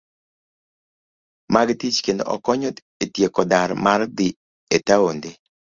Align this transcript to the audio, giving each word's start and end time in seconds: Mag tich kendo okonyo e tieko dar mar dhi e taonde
Mag 1.53 1.67
tich 1.79 1.97
kendo 2.05 2.23
okonyo 2.35 2.69
e 3.03 3.05
tieko 3.13 3.41
dar 3.51 3.69
mar 3.85 4.01
dhi 4.17 4.27
e 4.75 4.77
taonde 4.87 5.31